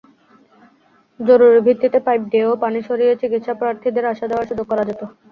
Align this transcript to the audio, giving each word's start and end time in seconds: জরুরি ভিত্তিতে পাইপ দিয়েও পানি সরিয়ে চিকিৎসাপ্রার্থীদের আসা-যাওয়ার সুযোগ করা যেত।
জরুরি 1.19 1.59
ভিত্তিতে 1.67 1.99
পাইপ 2.07 2.21
দিয়েও 2.31 2.53
পানি 2.63 2.79
সরিয়ে 2.87 3.13
চিকিৎসাপ্রার্থীদের 3.21 4.05
আসা-যাওয়ার 4.11 4.47
সুযোগ 4.49 4.65
করা 4.71 4.83
যেত। 4.89 5.01